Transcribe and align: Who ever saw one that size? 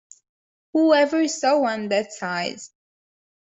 Who 0.73 0.95
ever 0.95 1.27
saw 1.27 1.59
one 1.59 1.89
that 1.89 2.11
size? 2.11 2.71